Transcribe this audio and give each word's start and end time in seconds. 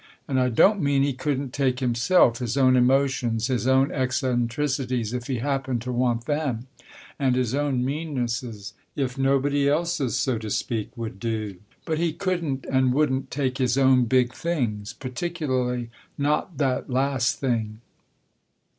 And 0.27 0.39
I 0.39 0.49
don't 0.49 0.81
mean 0.81 1.03
he 1.03 1.13
couldn't 1.13 1.53
take 1.53 1.79
himself, 1.79 2.39
his 2.39 2.57
own 2.57 2.75
emotions, 2.75 3.45
his 3.49 3.67
own 3.67 3.91
eccentricities, 3.91 5.13
if 5.13 5.27
he 5.27 5.35
happened 5.37 5.83
to 5.83 5.91
want 5.91 6.25
them, 6.25 6.65
and 7.19 7.35
his 7.35 7.53
own 7.53 7.85
meannesses, 7.85 8.73
if 8.95 9.15
nobody 9.19 9.69
else's, 9.69 10.17
so 10.17 10.39
to 10.39 10.49
speak, 10.49 10.89
would 10.97 11.19
do. 11.19 11.57
But 11.85 11.99
he 11.99 12.13
couldn't 12.13 12.65
and 12.65 12.95
wouldn't 12.95 13.29
take 13.29 13.59
his 13.59 13.77
own 13.77 14.05
big 14.05 14.33
things, 14.33 14.91
particularly 14.93 15.91
not 16.17 16.57
that 16.57 16.89
last 16.89 17.39
thing. 17.39 17.81